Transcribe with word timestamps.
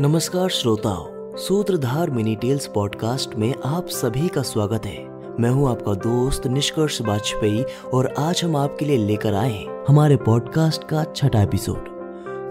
नमस्कार 0.00 0.48
श्रोताओं, 0.48 1.36
सूत्रधार 1.36 2.10
मिनी 2.10 2.36
टेल्स 2.36 2.66
पॉडकास्ट 2.66 3.34
में 3.36 3.54
आप 3.64 3.86
सभी 3.86 4.28
का 4.28 4.42
स्वागत 4.42 4.86
है। 4.86 4.96
मैं 5.40 5.50
हूँ 5.50 5.70
आपका 5.70 5.94
दोस्त 5.94 6.46
निष्कर्ष 6.46 7.00
वाजपेयी 7.02 7.64
और 7.94 8.14
आज 8.18 8.40
हम 8.44 8.56
आपके 8.56 8.84
लिए 8.84 8.96
लेकर 8.96 9.34
आए 9.34 9.52
हैं 9.52 9.84
हमारे 9.88 10.16
पॉडकास्ट 10.16 10.84
का 10.84 11.04
छठा 11.16 11.42
एपिसोड। 11.42 11.88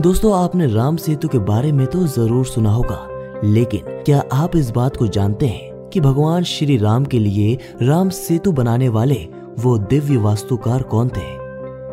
दोस्तों, 0.02 0.33
आपने 0.44 0.68
राम 0.68 0.96
सेतु 0.96 1.28
के 1.28 1.39
बारे 1.39 1.71
में 1.71 1.88
तो 1.88 2.05
ज़रूर 2.07 2.46
सुना 2.46 2.71
होगा, 2.71 3.07
लेकिन 3.44 3.81
क्या 3.85 4.23
आप 4.33 4.55
इस 4.55 4.71
बात 4.71 4.97
को 4.97 5.07
जानते 5.07 5.47
हैं 5.47 5.89
कि 5.89 5.99
भगवान 5.99 6.43
श्री 6.43 6.77
राम 6.77 7.05
के 7.05 7.19
लिए 7.19 7.57
राम 7.81 8.09
सेतु 8.09 8.51
बनाने 8.51 8.89
वाले 8.89 9.27
वो 9.59 9.77
दिव्य 9.77 10.17
वास्तुकार 10.17 10.83
कौन 10.83 11.09
थे? 11.09 11.35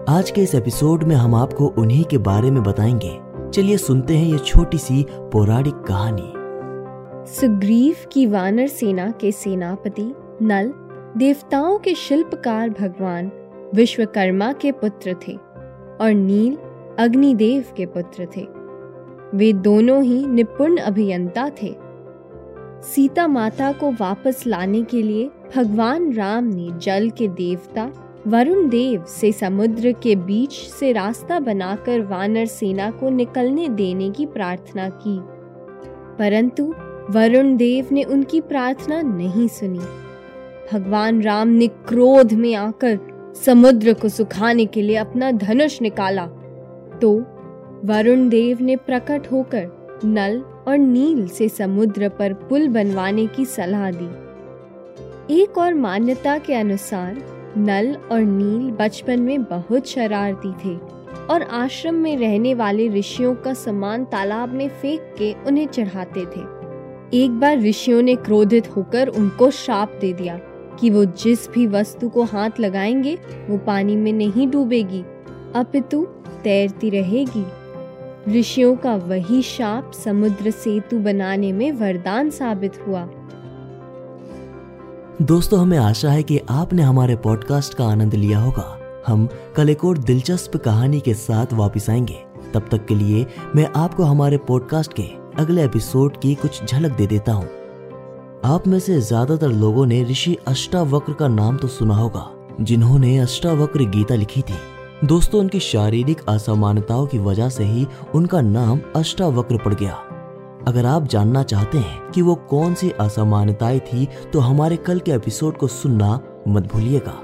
आज 0.08 0.30
के 0.30 0.40
इस 0.40 0.54
एपिसोड 0.54 1.04
में 1.04 1.16
हम 1.16 1.34
आपको 1.34 1.66
उन्हीं 1.78 2.04
के 2.04 2.18
बारे 2.18 2.50
में 2.50 2.62
बताएँगे 2.62 3.23
चलिए 3.54 3.76
सुनते 3.76 4.16
हैं 4.16 4.26
ये 4.26 4.38
छोटी 4.38 4.78
सी 4.78 5.06
पौराणिक 5.10 5.74
कहानी। 5.74 6.32
सुग्रीव 7.32 7.96
की 8.12 8.26
वानर 8.26 8.66
सेना 8.66 9.10
के 9.10 9.32
सेनापति 9.32 10.14
नल, 10.42 10.72
देवताओं 11.16 11.78
के 11.78 11.94
शिल्पकार 11.94 12.70
भगवान 12.70 13.30
विश्वकर्मा 13.74 14.52
के 14.52 14.72
पुत्र 14.72 15.16
थे 15.28 15.32
और 16.00 16.12
नील, 16.14 16.58
अग्निदेव 16.98 17.64
के 17.76 17.86
पुत्र 17.86 18.28
थे। 18.36 18.46
वे 19.34 19.52
दोनों 19.52 20.02
ही 20.02 20.26
निपुण 20.26 20.76
अभियंता 20.76 21.50
थे। 21.62 21.76
सीता 22.82 23.26
माता 23.26 23.72
को 23.72 23.92
वापस 23.92 24.44
लाने 24.46 24.82
के 24.82 25.02
लिए 25.02 25.30
भगवान 25.56 26.12
राम 26.12 26.44
ने 26.44 26.68
जल 26.78 27.10
के 27.10 27.28
देवता 27.28 27.90
वरुण 28.26 28.68
देव 28.68 29.04
से 29.04 29.32
समुद्र 29.32 29.92
के 29.92 30.16
बीच 30.16 30.52
से 30.52 30.92
रास्ता 30.92 31.40
बनाकर 31.40 32.02
वानर 32.02 32.46
सेना 32.46 32.90
को 32.90 33.08
निकलने 33.08 33.68
देने 33.68 34.10
की 34.10 34.26
प्रार्थना 34.26 34.88
की। 34.88 35.18
परंतु 36.18 36.74
वरुण 37.10 37.56
देव 37.56 37.86
ने 37.92 38.02
उनकी 38.02 38.40
प्रार्थना 38.40 39.02
नहीं 39.02 39.48
सुनी। 39.48 39.80
भगवान 40.72 41.22
राम 41.22 41.48
ने 41.48 41.66
क्रोध 41.66 42.32
में 42.32 42.54
आकर 42.54 42.98
समुद्र 43.46 43.92
को 43.92 44.08
सुखाने 44.08 44.66
के 44.66 44.82
लिए 44.82 44.96
अपना 44.96 45.30
धनुष 45.30 45.82
निकाला। 45.82 46.26
तो 47.02 47.18
वरुण 47.84 48.28
देव 48.28 48.58
ने 48.60 48.76
प्रकट 48.76 49.32
होकर 49.32 49.66
नल 50.04 50.40
और 50.68 50.78
नील 50.78 51.28
से 51.28 51.48
समुद्र 51.48 52.08
पर 52.08 52.32
पुल 52.32 52.68
बनवाने 52.68 53.26
की 53.26 53.44
सलाह 53.44 53.90
दी। 53.90 54.24
एक 55.42 55.58
और 55.58 55.74
मान्यता 55.74 56.38
के 56.38 56.54
अनुसार 56.54 57.33
नल 57.56 57.96
और 58.12 58.20
नील 58.20 58.70
बचपन 58.70 59.20
में 59.20 59.44
बहुत 59.44 59.88
शरारती 59.88 60.52
थे 60.52 60.78
और 61.30 61.42
आश्रम 61.42 61.94
में 61.94 62.16
रहने 62.16 62.54
वाले 62.54 62.88
ऋषियों 62.88 63.34
का 63.34 63.54
सामान 63.54 64.04
तालाब 64.04 64.48
में 64.48 64.68
फेंक 64.68 65.00
के 65.18 65.34
उन्हें 65.46 65.66
चढ़ाते 65.66 66.20
थे। 66.20 66.64
एक 67.24 67.30
बार 67.40 67.58
ऋषियों 67.58 68.02
ने 68.02 68.16
क्रोधित 68.16 68.76
होकर 68.76 69.08
उनको 69.08 69.50
श्राप 69.50 69.98
दे 70.00 70.12
दिया 70.12 70.38
कि 70.80 70.90
वो 70.90 71.04
जिस 71.04 71.50
भी 71.50 71.66
वस्तु 71.66 72.08
को 72.08 72.22
हाथ 72.22 72.50
लगाएँगे, 72.60 73.18
वो 73.48 73.58
पानी 73.58 73.96
में 73.96 74.12
नहीं 74.12 74.48
डूबेगी। 74.48 75.04
अपितु 75.54 76.06
तैरती 76.44 76.90
रहेगी। 76.90 77.46
ऋषियों 78.40 78.76
का 78.76 78.96
वही 78.96 79.42
शाप 79.42 79.92
समुद्र 79.92 80.50
सेतु 80.50 80.98
बनाने 80.98 81.52
में 81.52 81.72
वरदान 81.72 82.30
साबित 82.30 82.72
हुआ। 82.86 83.08
दोस्तों, 85.22 85.60
हमें 85.60 85.78
आशा 85.78 86.10
है 86.10 86.22
कि 86.22 86.38
आपने 86.50 86.82
हमारे 86.82 87.16
पॉडकास्ट 87.16 87.74
का 87.74 87.84
आनंद 87.84 88.14
लिया 88.14 88.38
होगा। 88.38 88.64
हम 89.06 89.28
कल 89.56 89.68
एक 89.70 89.84
और 89.84 89.98
दिलचस्प 89.98 90.56
कहानी 90.56 91.00
के 91.00 91.14
साथ 91.14 91.52
वापस 91.52 91.90
आएँगे। 91.90 92.16
तब 92.54 92.68
तक 92.70 92.86
के 92.86 92.94
लिए 92.94 93.26
मैं 93.56 93.68
आपको 93.76 94.02
हमारे 94.02 94.36
पॉडकास्ट 94.38 94.92
के 94.92 95.02
अगले 95.38 95.64
एपिसोड 95.64 96.16
की 96.16 96.34
कुछ 96.34 96.64
झलक 96.64 96.92
दे 96.92 97.06
देता 97.06 97.32
हूँ। 97.32 97.48
आप 98.44 98.66
में 98.66 98.78
से 98.78 99.00
ज़्यादातर 99.00 99.48
लोगों 99.48 99.86
ने 99.86 100.02
ऋषि 100.04 100.36
अष्टावक्र 100.46 101.12
का 101.12 101.28
नाम 101.28 101.56
तो 101.56 101.68
सुना 101.68 101.94
होगा, 101.94 102.30
जिन्होंने 102.60 103.18
अष्टावक्र 103.18 103.84
गीता 103.84 104.14
लिखी 104.14 104.42
थी। 104.42 105.06
दोस्तों, 105.06 105.40
उनकी 105.40 105.60
शारीरिक 105.60 106.24
असमानताओं 106.28 107.06
की 107.06 107.18
वजह 107.18 107.48
से 107.48 107.64
ही 107.64 107.86
उनका 108.14 108.40
नाम 108.40 108.80
अष्टावक्र 108.96 109.58
पड़ 109.58 109.74
गया। 109.74 109.96
अगर 110.68 110.86
आप 110.86 111.08
जानना 111.08 111.42
चाहते 111.42 111.78
हैं 111.78 112.10
कि 112.10 112.22
वो 112.22 112.34
कौन 112.34 112.74
सी 112.74 112.90
असमानताएँ 112.90 113.80
थी 113.80 114.08
तो 114.32 114.40
हमारे 114.40 114.76
कल 114.76 115.00
के 115.00 115.12
एपिसोड 115.12 115.56
को 115.56 115.66
सुनना 115.66 116.20
मत 116.48 116.72
भूलिएगा। 116.72 117.20